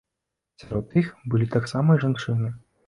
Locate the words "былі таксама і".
1.35-2.05